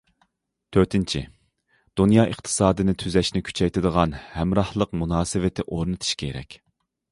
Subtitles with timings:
[0.77, 1.19] تۆتىنچى،
[2.01, 6.61] دۇنيا ئىقتىسادىنى تۈزەشنى كۈچەيتىدىغان ھەمراھلىق مۇناسىۋىتى ئورنىتىش كېرەك.